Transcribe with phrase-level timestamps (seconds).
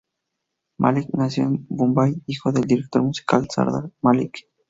[0.79, 4.47] Malik nació en Mumbai, hijo del director musical, Sardar Malik.